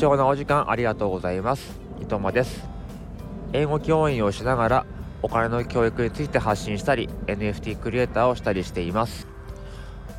[0.00, 1.78] 貴重なお時間ありがとうございます。
[2.00, 2.66] 伊藤間です。
[3.52, 4.86] 英語教員をしながら
[5.20, 9.28] お金の教育について発信したり NFT クリエイターをしたりしています。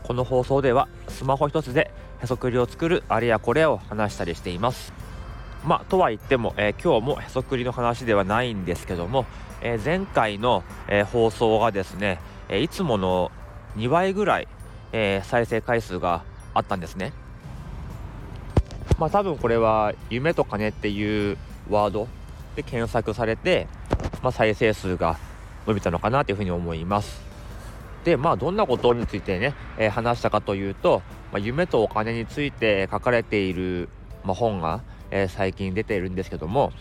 [0.03, 4.93] この放送ではスマホ一つでへそくりを作るあれやこれを話したりしています。
[5.65, 9.25] まあとは言っても、えー、今日もへそくりの話ではないんですけども、
[9.63, 13.31] えー、前回の、えー、放送がですね、えいつもの
[13.77, 14.47] 2倍ぐらい、
[14.91, 17.13] え再生回数があったんですね。
[19.01, 21.35] まあ多分これは夢と金っていう
[21.71, 22.07] ワード
[22.55, 23.67] で検索されて、
[24.21, 25.17] まあ、再生数が
[25.65, 27.19] 伸びたのかなというふうに思います。
[28.03, 31.01] でまあどんなことについてね、えー、話したかというと、
[31.31, 33.89] まあ、夢とお金について書かれている、
[34.23, 36.71] まあ、本が、えー、最近出ているんですけども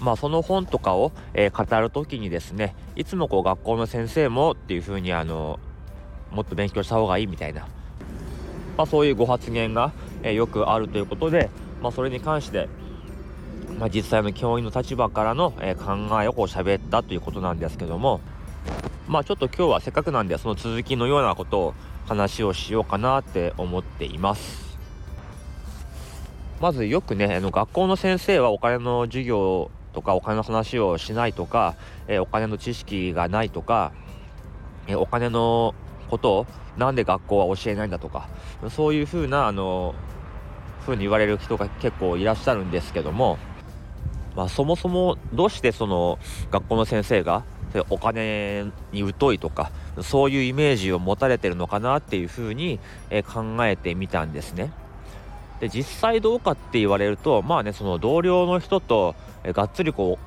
[0.00, 5.58] まあその本とかを、えー、語る時にですねいつもこう学校の先生もっていうふうにあの
[6.30, 7.66] もっと勉強した方がいいみたいな、
[8.76, 11.50] まあ、そういうご発言が、えー、よくあるということで、
[11.82, 12.68] まあ、それに関して、
[13.78, 18.20] まあ、実際の教員の立場からの、えー、考えをこう喋ったということなんですけども
[19.08, 21.74] まあちょっと今日はせっかくなんでその続きのようなことを
[22.06, 24.68] 話をしようかなって思っています。
[26.60, 31.76] まずよくねあの学校の先生はお金の授業とかお金の話をしないとか、
[32.08, 33.92] えー、お金の知識がないとか、
[34.88, 35.74] えー、お金の
[36.10, 38.28] ことをなんで学校は教えないんだとか
[38.70, 39.94] そういうふうなあの
[40.88, 43.38] ふうに言われる人が結構いらっしゃるんですけども、
[44.34, 46.18] まあ、そもそもどうしてその
[46.50, 47.44] 学校の先生が
[47.90, 54.72] お金に疎いとかそういうイメージを持たれてるのかなっていうふうに、え考えてみたんですね。
[55.60, 60.18] で実際どうかって言われるとまあねその同僚の人と、えがっつりこ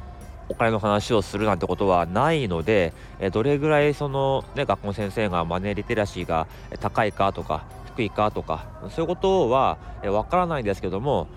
[0.49, 6.47] うお金の話をするなんてことはないので、えどれぐらいその、ね、学校の先生がマネーリテラシーが
[6.79, 7.63] 高いかとか
[7.95, 11.27] 低いかとかそういうことはわからないんですけども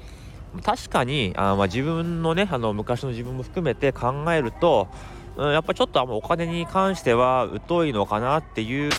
[0.63, 4.89] 確かにあ、まあ、自分のねあの昔の自分も含めて考えると、
[5.37, 8.93] うん、やっぱちょっとあお金に関しては疎いのかなっていう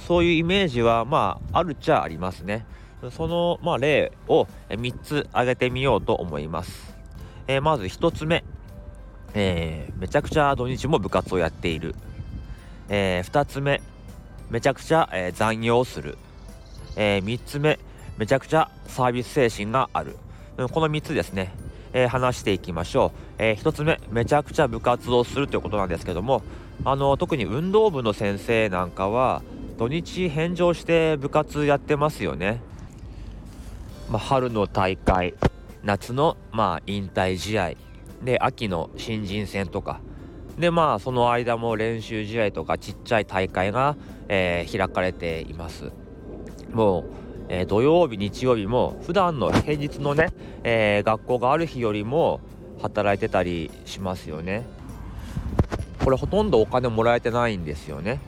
[0.00, 2.66] そういうイメージはまああるっちゃありますね。
[3.16, 6.96] その、まあ、例を3つ挙げてみようと思います。
[7.46, 8.44] えー、まず1つ目、
[9.34, 11.94] えー、めちゃくちゃ土日も部活をやっている。
[12.88, 13.80] えー、2つ目、
[14.50, 16.18] めちゃくちゃ、え残業する。
[16.98, 17.78] え3つ目、
[18.18, 20.16] めちゃくちゃサービス精神がある。
[20.58, 21.52] うんこの3つですね、
[21.92, 26.42] えー、話していきましょう、えー、1つ目めちゃくちゃ部活をするということなんですけども
[26.84, 29.42] あの特に運動部の先生なんかは
[29.78, 32.60] 土日返上して部活やってますよね、
[34.10, 35.34] まあ、春の大会
[35.84, 37.74] 夏のまあ引退試合
[38.24, 40.00] で秋の新人戦とか。
[40.58, 45.92] でまあその間も練習試合とかちっちゃい大会が、えー、開かれています。
[46.72, 47.04] もう
[47.48, 50.28] えー、土曜日日曜日も普段の平日のね、
[50.64, 52.40] えー、学校がある日よりも
[52.80, 54.64] 働いてたりしますよね。
[56.04, 58.20] これほとんどお金もらえてないんですよね。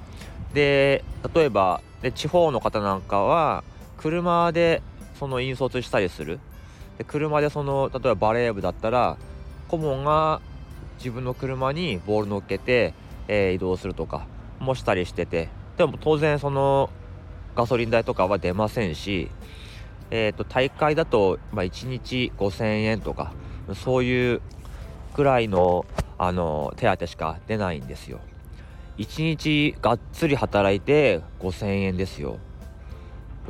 [0.55, 3.63] で例えばで地方の方なんかは
[3.99, 4.83] 車で
[5.19, 6.41] その引率したりする。
[6.99, 9.17] で車でその例えばバレー部だったら
[9.69, 10.41] 顧問が
[10.99, 12.95] 自分の車にボール乗っけて、
[13.29, 14.27] えー、移動するとか
[14.59, 15.49] もしたりしてて。
[15.77, 16.91] でも当然その
[17.55, 19.31] ガソリン代とかは出ませんし、
[20.11, 23.33] えー、と大会だと、まあ、1日5000円とか
[23.75, 24.41] そういう
[25.15, 25.87] くらいの
[26.19, 28.21] あの手当しか出ないんですよ。
[28.99, 32.39] 1日がっつり働いて5000円ですよ。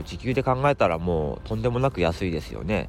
[0.05, 2.89] 時給で考えたらもうとんでもなく安いですよね。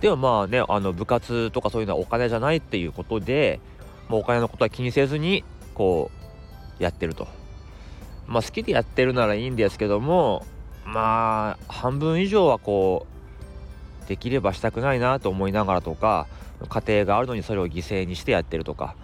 [0.00, 3.60] でもまあねあの部活とかそういうのはお金じゃないっていうことで
[4.08, 5.44] もうお金のことは気にせずに
[5.74, 6.10] こ
[6.78, 7.28] うやってると
[8.30, 10.46] まあ好きでやってるならいいんですけども
[10.84, 13.06] まあ半分以上はこ
[14.04, 16.28] うできればしたくないなと思いながらとか
[16.68, 18.94] 家庭があるのにそれを犠牲にしてやってるとか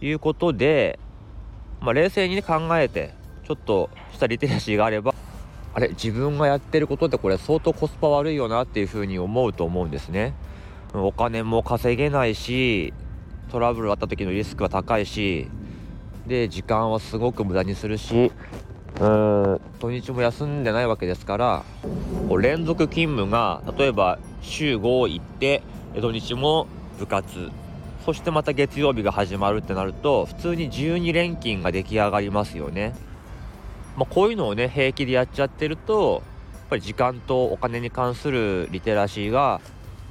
[0.00, 0.98] いうことで、
[1.80, 3.14] まあ、冷静に、ね、考えて
[3.46, 5.14] ちょっとしたリテラシーがあれば
[5.74, 10.34] あれ自分がやってることってこれ相当コスパ悪いよなっていうふうに思うと思うんですね。
[10.94, 12.92] お金も稼げないし
[13.50, 15.48] トラブルあった時のリスクは高いし
[16.26, 18.30] で時間はすごく無駄にするし
[19.02, 21.64] うん土日も休んでないわけですから
[22.40, 25.62] 連続勤務が例えば週5行って
[26.00, 26.68] 土日も
[27.00, 27.50] 部活
[28.06, 32.94] そしてまた月曜日が始まるってなると普通に12連勤が出来上がりますよね。
[33.96, 36.22] まあ、こういうのをね平気でやっちゃってると
[36.52, 39.60] やっぱり時間とお金に関するリテラシーが、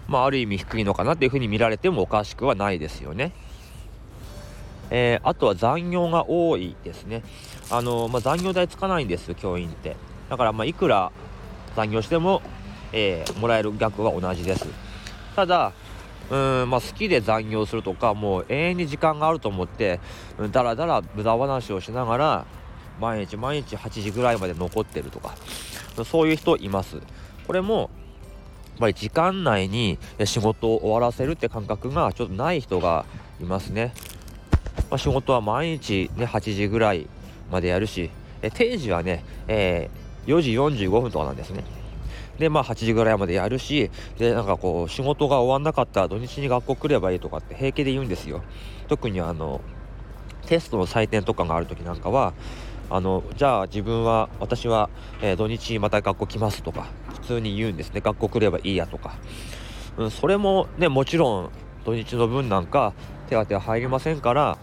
[0.08, 3.34] まあ、ある意味低いのかなっていうふうに見られてもおかしくはないですよね。
[4.92, 7.24] えー、あとは残業が多いですね。
[7.72, 9.96] あのまあ、残業代つかないんですよ、教員って。
[10.30, 11.12] だから、まあ、いくら
[11.76, 12.42] 残業しても、
[12.92, 14.68] えー、もらえる額は同じです。
[15.36, 15.72] ただ
[16.32, 20.00] うんまあ、好きで残業するとかもう永遠に時間があると思って
[20.52, 22.46] だらだら無駄話をしながら
[23.02, 25.36] 毎日毎日8時ぐらいまで残ってるとか
[26.06, 27.02] そういう人います
[27.48, 27.90] これもやっ
[28.80, 33.06] ぱり時間内に仕事を終わらせるって感覚がちょっとない人が
[33.42, 33.94] いますね、
[34.90, 37.08] まあ、仕事は毎日ね8時ぐらい
[37.52, 38.10] までやるし
[38.42, 41.64] え定時はね、えー、4時45分とかなんですね。
[42.40, 48.42] でまあ8時ぐらいまでやるしでなんかこう仕事が終わんなかったら土日に学校来ればいいとかって平気で言うんですよ。
[48.88, 49.62] 特にあの
[50.48, 52.34] テストの採点とかがある時なんかは
[52.90, 54.90] あのじゃあ自分は私は、
[55.22, 58.02] えー、土日また学校来ますとか普通に言うんですね。
[58.02, 59.14] 学校来ればいいやとか、
[59.98, 61.50] うん、それもねもちろん
[61.86, 62.94] 土日の分なんか
[63.32, 64.58] 手当は入りませんから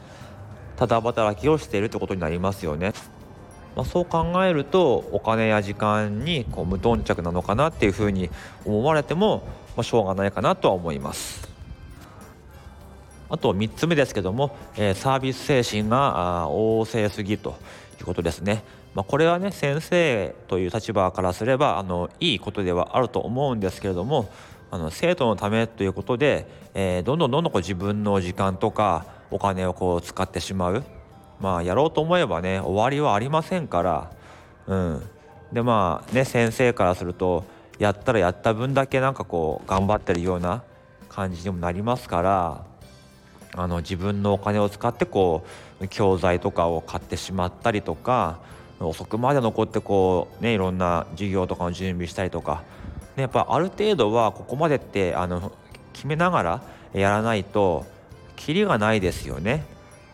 [0.76, 2.92] ただ働きをしているってことになりますよね。
[3.74, 8.28] まあ、そう考えるとお金や時間にこう無頓着なのかなっていうふうに
[8.64, 9.44] 思われても、
[9.76, 11.48] まあ、しょうがないかなとは思います。
[13.30, 17.56] あと3つ目ですけども、えー、サービス精神が旺盛すぎと
[18.00, 18.62] いうことですね。
[18.94, 24.28] まあ、これはね先生という立場からすればあのいいことではあると思うんですけれども
[24.70, 30.84] あの生徒のためということで、えー、どんどんどんどんこう自分の時間とかお金をこう使ってしまう。
[31.40, 34.10] まあやろうと思えばね終わりはありませんから。
[34.66, 35.02] うん。
[35.52, 37.44] でまあね先生からすると
[37.78, 40.62] やったらやった分だけなんかこう頑張ってるような
[41.08, 42.64] 感じにもなりますから
[43.54, 45.46] あの自分のお金を使ってこ
[45.80, 48.40] う教材とかを買ってしまったりとか
[48.80, 52.62] 遅くまで残ってこうねいろんな授業とかの準備したりとか、
[53.18, 55.50] ね、やっぱある程度はここまでってあの
[55.92, 56.62] 決めながら
[56.92, 57.84] やらないと
[58.36, 59.66] キリがないですよね。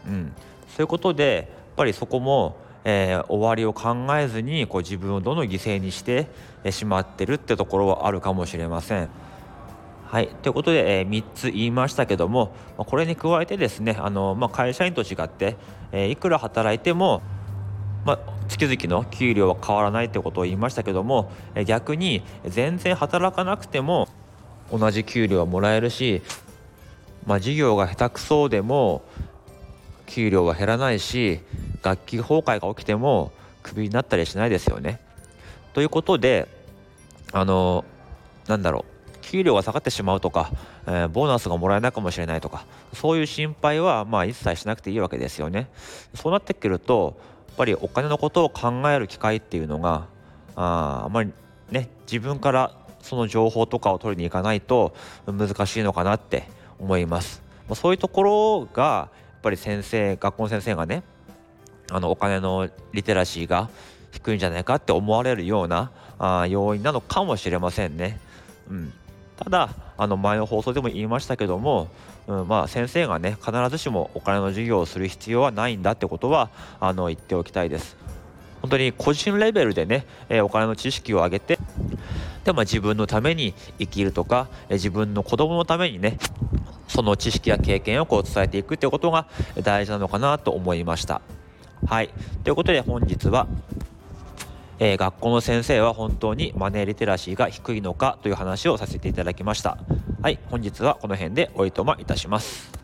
[0.09, 0.33] うん、
[0.69, 6.29] そういうことでやっぱりそこも、えー、終わりを考えずにこう自分をどの犠牲にして
[6.71, 9.11] しまってるってところはあるかもしれません。
[10.07, 15.57] はい、ということで、えー、3つ言いましたけども、ま、これに加えてですねあの、まあ、会社員と違って、
[15.93, 17.21] えー、いくら働いても、
[18.07, 18.19] まあ、
[18.49, 21.31] 月々の給料は変わらないってことを言いましたけども、
[21.67, 24.09] 逆に全然働かなくても
[24.73, 26.23] 同じ給料はもらえるし、
[27.27, 29.03] まあ、事業が下手くそでも
[30.07, 31.41] 給料は減らないし
[31.83, 33.33] 楽器崩壊が起きても
[33.63, 35.01] クビになったりしないですよね。
[35.73, 36.47] ということで
[37.33, 37.85] あの
[38.47, 40.51] なんだろう給料が下がってしまうとか、
[40.87, 45.71] えー、ボーナスがもらえないかもしれないとかそういう心配はまあ一切しなくていいわけですよね。
[46.15, 47.19] そうなってくると
[47.55, 50.07] っぱりお金のことを考える機会っていうのが
[50.57, 51.33] ああまり
[51.71, 54.95] ね自分からその情報とかを取りに行かないと
[55.27, 56.49] 難しいのかなって
[56.81, 57.43] 思います。
[57.75, 61.03] そういうところがやっぱり先生学校の先生がね
[61.91, 63.71] あのお金のリテラシーが
[64.11, 68.19] 低いんじゃないかって思われるようなあ要因なのかもしれませんね。
[68.69, 68.93] うん、
[69.37, 71.89] ただあの前の放送でも言いましたけども、
[72.27, 76.51] うん、まあ先生がね必ずしもお金の授業をする必要はないんだってことは
[76.81, 77.97] あの言っておきたいです。
[78.63, 81.59] 本当に個人レベルでね、え、お金の知識を上げて
[82.45, 86.17] で、まあ、自分のために生きるとか、え、自分の子供のためにね
[86.89, 89.27] その知識や経験をこう伝えていくっていうことが
[89.63, 91.21] 大事なのかなと思いました。
[91.87, 92.09] はい。
[92.43, 93.47] ということで本日は、
[94.79, 99.79] えー、学校の先生は本当にマネーリテラシーが低いのかという話をさせていただきました。
[100.23, 100.39] はい。
[100.51, 102.84] 本日はこの辺でおいとまいたします。